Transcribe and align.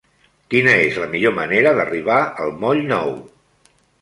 Quina 0.53 0.71
és 0.85 0.97
la 1.01 1.09
millor 1.11 1.35
manera 1.41 1.75
d'arribar 1.81 2.17
al 2.47 2.57
moll 2.65 2.83
Nou? 2.95 3.15